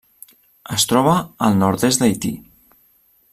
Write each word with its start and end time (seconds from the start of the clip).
Es 0.75 0.85
troba 0.93 1.13
al 1.49 1.59
nord-est 1.65 2.05
d'Haití. 2.05 2.33